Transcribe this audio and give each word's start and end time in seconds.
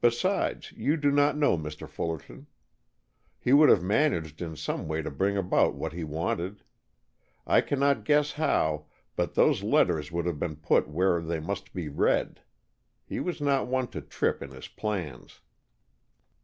Besides, 0.00 0.70
you 0.70 0.96
do 0.96 1.10
not 1.10 1.36
know 1.36 1.58
Mr. 1.58 1.88
Fullerton. 1.88 2.46
He 3.40 3.52
would 3.52 3.68
have 3.68 3.82
managed 3.82 4.40
in 4.40 4.54
some 4.54 4.86
way 4.86 5.02
to 5.02 5.10
bring 5.10 5.36
about 5.36 5.74
what 5.74 5.92
he 5.92 6.04
wanted. 6.04 6.62
I 7.48 7.60
cannot 7.60 8.04
guess 8.04 8.34
how, 8.34 8.86
but 9.16 9.34
those 9.34 9.64
letters 9.64 10.12
would 10.12 10.26
have 10.26 10.38
been 10.38 10.54
put 10.54 10.86
where 10.86 11.20
they 11.20 11.40
must 11.40 11.72
be 11.72 11.88
read. 11.88 12.42
He 13.04 13.18
was 13.18 13.40
not 13.40 13.66
one 13.66 13.88
to 13.88 14.00
trip 14.00 14.40
in 14.40 14.52
his 14.52 14.68
plans." 14.68 15.40